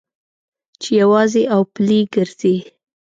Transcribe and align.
چې 0.81 0.89
یوازې 1.01 1.43
او 1.53 1.61
پلي 1.75 1.99
ګرځې. 2.13 2.55